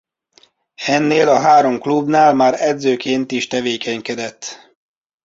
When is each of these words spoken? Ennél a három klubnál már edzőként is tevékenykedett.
Ennél 0.85 1.29
a 1.29 1.39
három 1.39 1.79
klubnál 1.79 2.33
már 2.33 2.53
edzőként 2.61 3.31
is 3.31 3.47
tevékenykedett. 3.47 4.59